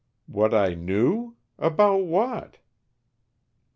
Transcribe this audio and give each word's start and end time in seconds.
"What 0.25 0.51
I 0.55 0.73
knew? 0.73 1.35
About 1.59 2.05
what?" 2.07 2.57